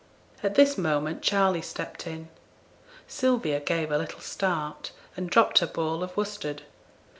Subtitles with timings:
[0.41, 2.29] At this moment Charley stepped in.
[3.07, 6.63] Sylvia gave a little start and dropped her ball of worsted.